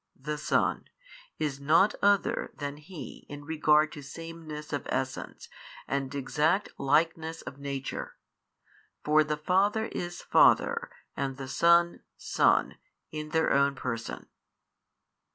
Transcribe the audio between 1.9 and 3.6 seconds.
other than He in